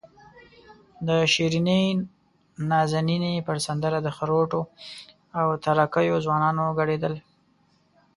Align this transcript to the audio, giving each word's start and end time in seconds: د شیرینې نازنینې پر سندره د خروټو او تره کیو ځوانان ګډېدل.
د 1.07 1.09
شیرینې 1.33 1.81
نازنینې 2.71 3.33
پر 3.47 3.57
سندره 3.67 3.99
د 4.03 4.07
خروټو 4.17 4.61
او 5.39 5.47
تره 5.63 5.83
کیو 5.93 6.15
ځوانان 6.25 6.57
ګډېدل. 6.79 7.13